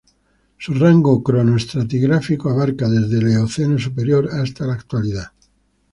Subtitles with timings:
[0.57, 5.31] Su rango cronoestratigráfico abarca desde el Eoceno superior hasta la Actualidad.